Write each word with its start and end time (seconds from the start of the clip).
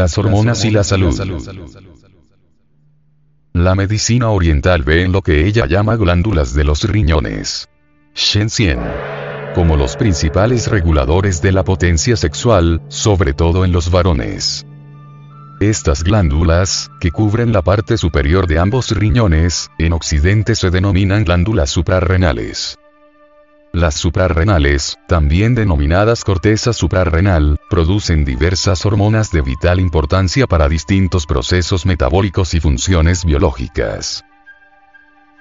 las 0.00 0.16
hormonas 0.16 0.64
y 0.64 0.70
la 0.70 0.82
salud. 0.82 1.14
La 3.52 3.74
medicina 3.74 4.30
oriental 4.30 4.82
ve 4.82 5.02
en 5.02 5.12
lo 5.12 5.20
que 5.20 5.46
ella 5.46 5.66
llama 5.66 5.96
glándulas 5.96 6.54
de 6.54 6.64
los 6.64 6.84
riñones. 6.84 7.68
Shen 8.14 8.48
como 9.54 9.76
los 9.76 9.96
principales 9.96 10.68
reguladores 10.68 11.42
de 11.42 11.52
la 11.52 11.64
potencia 11.64 12.16
sexual, 12.16 12.80
sobre 12.88 13.34
todo 13.34 13.66
en 13.66 13.72
los 13.72 13.90
varones. 13.90 14.64
Estas 15.60 16.02
glándulas, 16.02 16.90
que 16.98 17.10
cubren 17.10 17.52
la 17.52 17.60
parte 17.60 17.98
superior 17.98 18.46
de 18.46 18.58
ambos 18.58 18.92
riñones, 18.92 19.70
en 19.78 19.92
occidente 19.92 20.54
se 20.54 20.70
denominan 20.70 21.24
glándulas 21.24 21.68
suprarrenales. 21.68 22.79
Las 23.72 23.94
suprarrenales, 23.94 24.98
también 25.06 25.54
denominadas 25.54 26.24
corteza 26.24 26.72
suprarrenal, 26.72 27.56
producen 27.70 28.24
diversas 28.24 28.84
hormonas 28.84 29.30
de 29.30 29.42
vital 29.42 29.78
importancia 29.78 30.48
para 30.48 30.68
distintos 30.68 31.24
procesos 31.24 31.86
metabólicos 31.86 32.52
y 32.54 32.60
funciones 32.60 33.24
biológicas. 33.24 34.24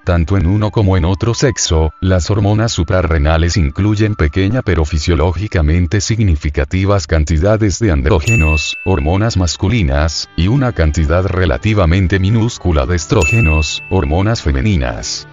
Tanto 0.04 0.38
en 0.38 0.46
uno 0.46 0.70
como 0.70 0.96
en 0.96 1.06
otro 1.06 1.34
sexo, 1.34 1.92
las 2.02 2.30
hormonas 2.30 2.72
suprarrenales 2.72 3.58
incluyen 3.58 4.14
pequeña 4.14 4.62
pero 4.62 4.86
fisiológicamente 4.86 6.00
significativas 6.00 7.08
cantidades 7.08 7.80
de 7.80 7.90
andrógenos, 7.90 8.78
hormonas 8.86 9.38
masculinas, 9.38 10.30
y 10.38 10.50
una 10.50 10.72
cantidad 10.74 11.26
relativamente 11.26 12.20
minúscula 12.20 12.86
de 12.86 12.96
estrógenos, 12.96 13.82
hormonas 13.90 14.44
femeninas. 14.44 15.28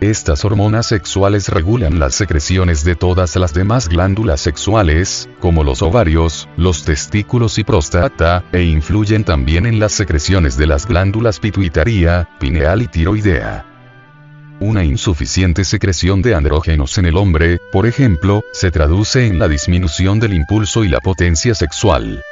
Estas 0.00 0.44
hormonas 0.44 0.86
sexuales 0.86 1.48
regulan 1.48 1.98
las 1.98 2.14
secreciones 2.14 2.84
de 2.84 2.94
todas 2.94 3.34
las 3.34 3.52
demás 3.52 3.88
glándulas 3.88 4.40
sexuales, 4.40 5.28
como 5.40 5.64
los 5.64 5.82
ovarios, 5.82 6.48
los 6.56 6.84
testículos 6.84 7.58
y 7.58 7.64
próstata, 7.64 8.44
e 8.52 8.62
influyen 8.62 9.24
también 9.24 9.66
en 9.66 9.80
las 9.80 9.90
secreciones 9.90 10.56
de 10.56 10.68
las 10.68 10.86
glándulas 10.86 11.40
pituitaria, 11.40 12.28
pineal 12.38 12.82
y 12.82 12.86
tiroidea. 12.86 13.66
Una 14.60 14.84
insuficiente 14.84 15.64
secreción 15.64 16.22
de 16.22 16.36
andrógenos 16.36 16.96
en 16.98 17.06
el 17.06 17.16
hombre, 17.16 17.58
por 17.72 17.84
ejemplo, 17.84 18.44
se 18.52 18.70
traduce 18.70 19.26
en 19.26 19.40
la 19.40 19.48
disminución 19.48 20.20
del 20.20 20.32
impulso 20.32 20.84
y 20.84 20.88
la 20.88 21.00
potencia 21.00 21.56
sexual. 21.56 22.22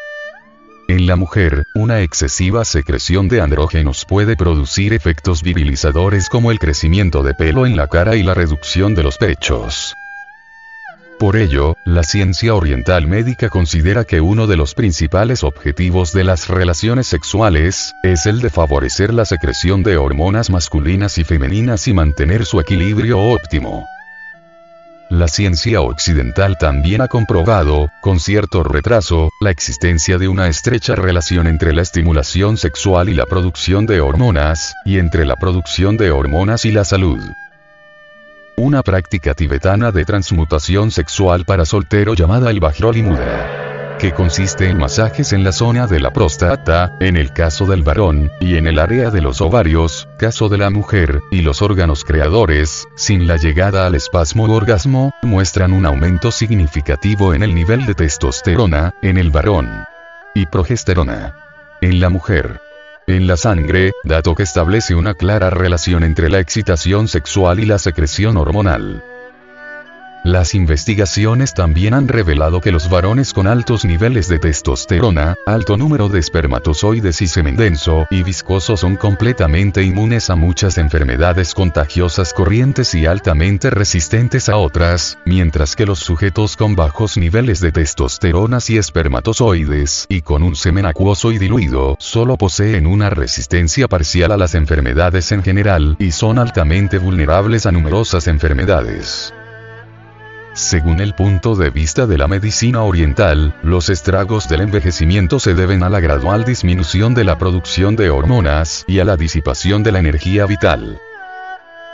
En 0.89 1.09
la 1.09 1.17
mujer, 1.17 1.67
una 1.75 2.03
excesiva 2.03 2.65
secreción 2.65 3.27
de 3.27 3.41
andrógenos 3.41 4.05
puede 4.05 4.37
producir 4.37 4.93
efectos 4.93 5.43
virilizadores 5.43 6.29
como 6.29 6.53
el 6.53 6.61
crecimiento 6.61 7.25
de 7.25 7.35
pelo 7.35 7.67
en 7.67 7.77
la 7.77 7.89
cara 7.89 8.15
y 8.15 8.23
la 8.23 8.35
reducción 8.35 8.95
de 8.95 9.03
los 9.03 9.19
pechos. 9.19 9.95
Por 11.19 11.37
ello, 11.37 11.77
la 11.85 12.05
ciencia 12.05 12.55
oriental 12.55 13.09
médica 13.09 13.49
considera 13.49 14.05
que 14.05 14.21
uno 14.21 14.47
de 14.47 14.57
los 14.57 14.75
principales 14.75 15.43
objetivos 15.43 16.13
de 16.13 16.23
las 16.23 16.47
relaciones 16.47 17.09
sexuales, 17.09 17.93
es 18.05 18.27
el 18.27 18.41
de 18.41 18.51
favorecer 18.51 19.13
la 19.13 19.25
secreción 19.25 19.83
de 19.83 19.97
hormonas 19.97 20.51
masculinas 20.51 21.19
y 21.19 21.25
femeninas 21.25 21.89
y 21.89 21.95
mantener 21.95 22.45
su 22.45 22.61
equilibrio 22.61 23.19
óptimo. 23.19 23.87
La 25.09 25.29
ciencia 25.29 25.83
occidental 25.83 26.59
también 26.59 27.01
ha 27.01 27.07
comprobado, 27.07 27.91
con 28.01 28.19
cierto 28.19 28.65
retraso, 28.65 29.31
la 29.41 29.51
existencia 29.51 30.19
de 30.19 30.27
una 30.27 30.49
estrecha 30.49 30.97
relación 30.97 31.47
entre 31.47 31.73
la 31.73 31.83
estimulación 31.83 32.57
sexual 32.57 33.09
y 33.09 33.15
la 33.15 33.25
producción 33.25 33.87
de 33.87 34.01
hormonas, 34.01 34.75
y 34.85 34.99
entre 34.99 35.25
la 35.25 35.37
producción 35.37 35.97
de 35.97 36.11
hormonas 36.11 36.65
y 36.65 36.73
la 36.73 36.85
salud. 36.85 37.21
Una 38.57 38.83
práctica 38.83 39.35
tibetana 39.35 39.93
de 39.93 40.05
transmutación 40.05 40.91
sexual 40.91 41.45
para 41.45 41.65
soltero 41.65 42.15
llamada 42.15 42.51
el 42.51 42.59
Bajroli 42.59 43.03
Muda 43.03 43.66
que 43.99 44.13
consiste 44.13 44.69
en 44.69 44.79
masajes 44.79 45.33
en 45.33 45.43
la 45.43 45.53
zona 45.53 45.87
de 45.87 46.01
la 46.01 46.13
próstata, 46.13 46.97
en 47.01 47.17
el 47.17 47.33
caso 47.33 47.67
del 47.67 47.83
varón, 47.83 48.31
y 48.41 48.57
en 48.57 48.67
el 48.67 48.79
área 48.79 49.11
de 49.11 49.23
los 49.23 49.41
ovarios, 49.41 50.09
caso 50.19 50.49
de 50.49 50.59
la 50.59 50.71
mujer, 50.71 51.21
y 51.31 51.41
los 51.43 51.63
órganos 51.63 52.05
creadores, 52.05 52.87
sin 52.95 53.27
la 53.27 53.37
llegada 53.37 53.87
al 53.87 53.95
espasmo 53.95 54.45
o 54.45 54.53
orgasmo, 54.53 55.13
muestran 55.23 55.73
un 55.73 55.87
aumento 55.87 56.31
significativo 56.31 57.33
en 57.35 57.43
el 57.43 57.55
nivel 57.55 57.87
de 57.87 57.95
testosterona, 57.95 58.95
en 59.03 59.17
el 59.17 59.31
varón. 59.31 59.85
Y 60.35 60.47
progesterona. 60.47 61.35
En 61.81 62.01
la 62.01 62.11
mujer. 62.11 62.61
En 63.07 63.27
la 63.27 63.37
sangre, 63.37 63.93
dato 64.05 64.35
que 64.35 64.43
establece 64.43 64.95
una 64.95 65.15
clara 65.15 65.49
relación 65.49 66.05
entre 66.05 66.29
la 66.29 66.41
excitación 66.41 67.09
sexual 67.09 67.61
y 67.61 67.67
la 67.67 67.79
secreción 67.79 68.37
hormonal. 68.37 69.03
Las 70.27 70.57
investigaciones 70.57 71.55
también 71.55 71.95
han 71.95 72.09
revelado 72.09 72.61
que 72.61 72.73
los 72.73 72.91
varones 72.91 73.33
con 73.33 73.47
altos 73.47 73.85
niveles 73.85 74.27
de 74.27 74.41
testosterona, 74.41 75.37
alto 75.47 75.77
número 75.77 76.09
de 76.09 76.19
espermatozoides 76.19 77.23
y 77.23 77.29
semen 77.29 77.55
denso 77.55 78.09
y 78.11 78.25
viscoso 78.25 78.77
son 78.77 78.97
completamente 78.97 79.85
inmunes 79.85 80.29
a 80.29 80.35
muchas 80.35 80.79
enfermedades 80.79 81.55
contagiosas 81.55 82.35
corrientes 82.35 82.93
y 82.97 83.07
altamente 83.07 83.71
resistentes 83.71 84.49
a 84.49 84.57
otras, 84.57 85.17
mientras 85.25 85.77
que 85.77 85.87
los 85.87 86.01
sujetos 86.01 86.57
con 86.57 86.75
bajos 86.75 87.17
niveles 87.17 87.61
de 87.61 87.71
testosteronas 87.71 88.69
y 88.69 88.79
espermatozoides 88.79 90.07
y 90.09 90.23
con 90.23 90.43
un 90.43 90.57
semen 90.57 90.87
acuoso 90.87 91.31
y 91.31 91.39
diluido 91.39 91.95
solo 92.01 92.37
poseen 92.37 92.89
una 92.89 93.11
resistencia 93.11 93.87
parcial 93.87 94.33
a 94.33 94.37
las 94.37 94.57
enfermedades 94.57 95.31
en 95.31 95.45
general 95.45 95.95
y 96.01 96.11
son 96.11 96.41
altamente 96.41 96.99
vulnerables 96.99 97.65
a 97.65 97.71
numerosas 97.71 98.27
enfermedades. 98.27 99.33
Según 100.57 101.01
el 101.01 101.15
punto 101.15 101.55
de 101.55 101.69
vista 101.69 102.07
de 102.07 102.17
la 102.17 102.29
medicina 102.29 102.83
oriental, 102.83 103.55
los 103.63 103.91
estragos 103.91 104.49
del 104.49 104.63
envejecimiento 104.63 105.39
se 105.39 105.53
deben 105.53 105.83
a 105.83 105.91
la 105.91 106.01
gradual 106.01 106.47
disminución 106.47 107.13
de 107.13 107.25
la 107.25 107.37
producción 107.37 107.95
de 107.95 108.09
hormonas 108.09 108.83
y 108.89 109.01
a 109.01 109.05
la 109.05 109.19
disipación 109.19 109.83
de 109.83 109.93
la 109.93 109.99
energía 109.99 110.47
vital. 110.47 110.99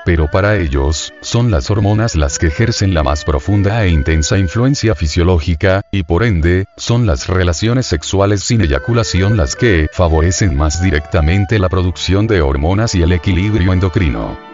Pero 0.04 0.30
para 0.30 0.58
ellos, 0.58 1.12
son 1.22 1.50
las 1.50 1.72
hormonas 1.72 2.14
las 2.14 2.38
que 2.38 2.46
ejercen 2.46 2.94
la 2.94 3.02
más 3.02 3.24
profunda 3.24 3.84
e 3.84 3.88
intensa 3.88 4.38
influencia 4.38 4.94
fisiológica, 4.94 5.82
y 5.90 6.04
por 6.04 6.22
ende, 6.22 6.66
son 6.76 7.04
las 7.04 7.26
relaciones 7.26 7.86
sexuales 7.86 8.44
sin 8.44 8.60
eyaculación 8.60 9.36
las 9.36 9.56
que 9.56 9.88
favorecen 9.92 10.56
más 10.56 10.80
directamente 10.80 11.58
la 11.58 11.68
producción 11.68 12.28
de 12.28 12.42
hormonas 12.42 12.94
y 12.94 13.02
el 13.02 13.10
equilibrio 13.10 13.72
endocrino. 13.72 14.51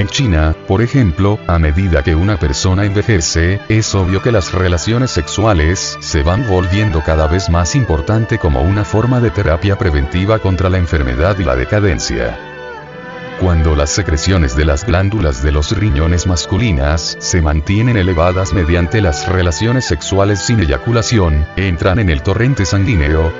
En 0.00 0.08
China, 0.08 0.56
por 0.66 0.80
ejemplo, 0.80 1.38
a 1.46 1.58
medida 1.58 2.02
que 2.02 2.14
una 2.14 2.38
persona 2.38 2.86
envejece, 2.86 3.60
es 3.68 3.94
obvio 3.94 4.22
que 4.22 4.32
las 4.32 4.50
relaciones 4.50 5.10
sexuales 5.10 5.98
se 6.00 6.22
van 6.22 6.48
volviendo 6.48 7.02
cada 7.02 7.26
vez 7.26 7.50
más 7.50 7.74
importante 7.76 8.38
como 8.38 8.62
una 8.62 8.86
forma 8.86 9.20
de 9.20 9.28
terapia 9.28 9.76
preventiva 9.76 10.38
contra 10.38 10.70
la 10.70 10.78
enfermedad 10.78 11.38
y 11.38 11.44
la 11.44 11.54
decadencia. 11.54 12.38
Cuando 13.40 13.76
las 13.76 13.90
secreciones 13.90 14.56
de 14.56 14.64
las 14.64 14.86
glándulas 14.86 15.42
de 15.42 15.52
los 15.52 15.76
riñones 15.76 16.26
masculinas 16.26 17.18
se 17.20 17.42
mantienen 17.42 17.98
elevadas 17.98 18.54
mediante 18.54 19.02
las 19.02 19.28
relaciones 19.28 19.84
sexuales 19.84 20.40
sin 20.40 20.60
eyaculación, 20.60 21.46
entran 21.56 21.98
en 21.98 22.08
el 22.08 22.22
torrente 22.22 22.64
sanguíneo, 22.64 23.30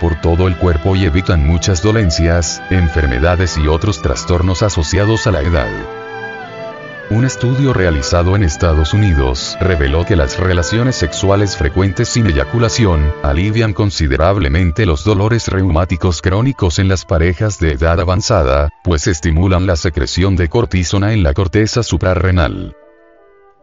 por 0.00 0.20
todo 0.20 0.48
el 0.48 0.56
cuerpo 0.56 0.96
y 0.96 1.04
evitan 1.04 1.46
muchas 1.46 1.80
dolencias, 1.80 2.60
enfermedades 2.70 3.56
y 3.56 3.68
otros 3.68 4.02
trastornos 4.02 4.64
asociados 4.64 5.28
a 5.28 5.30
la 5.30 5.42
edad. 5.42 5.70
Un 7.10 7.24
estudio 7.24 7.72
realizado 7.72 8.34
en 8.34 8.42
Estados 8.42 8.94
Unidos 8.94 9.56
reveló 9.60 10.04
que 10.04 10.16
las 10.16 10.40
relaciones 10.40 10.96
sexuales 10.96 11.56
frecuentes 11.56 12.08
sin 12.08 12.26
eyaculación 12.26 13.12
alivian 13.22 13.72
considerablemente 13.72 14.86
los 14.86 15.04
dolores 15.04 15.46
reumáticos 15.46 16.20
crónicos 16.20 16.80
en 16.80 16.88
las 16.88 17.04
parejas 17.04 17.60
de 17.60 17.72
edad 17.72 18.00
avanzada, 18.00 18.70
pues 18.82 19.06
estimulan 19.06 19.66
la 19.66 19.76
secreción 19.76 20.34
de 20.34 20.48
cortisona 20.48 21.12
en 21.12 21.22
la 21.22 21.32
corteza 21.32 21.84
suprarrenal. 21.84 22.74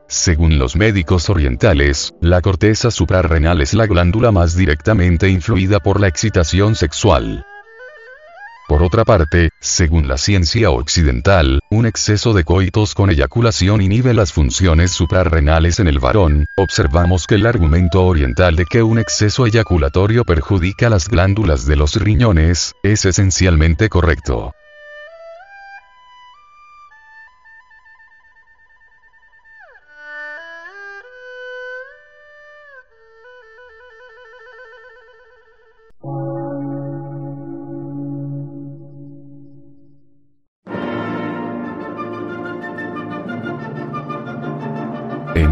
Según 0.09 0.57
los 0.57 0.77
médicos 0.77 1.29
orientales, 1.29 2.13
la 2.21 2.41
corteza 2.41 2.91
suprarrenal 2.91 3.61
es 3.61 3.73
la 3.73 3.87
glándula 3.87 4.31
más 4.31 4.55
directamente 4.55 5.27
influida 5.27 5.81
por 5.81 5.99
la 5.99 6.07
excitación 6.07 6.75
sexual. 6.75 7.45
Por 8.69 8.83
otra 8.83 9.03
parte, 9.03 9.49
según 9.59 10.07
la 10.07 10.17
ciencia 10.17 10.71
occidental, 10.71 11.61
un 11.69 11.85
exceso 11.85 12.33
de 12.33 12.43
coitos 12.43 12.95
con 12.95 13.09
eyaculación 13.09 13.81
inhibe 13.81 14.13
las 14.13 14.31
funciones 14.31 14.91
suprarrenales 14.91 15.79
en 15.79 15.87
el 15.87 15.99
varón, 15.99 16.47
observamos 16.57 17.27
que 17.27 17.35
el 17.35 17.45
argumento 17.45 18.05
oriental 18.05 18.55
de 18.55 18.65
que 18.65 18.83
un 18.83 18.99
exceso 18.99 19.45
eyaculatorio 19.45 20.23
perjudica 20.23 20.89
las 20.89 21.07
glándulas 21.09 21.65
de 21.65 21.77
los 21.77 21.95
riñones, 21.95 22.73
es 22.83 23.05
esencialmente 23.05 23.87
correcto. 23.87 24.53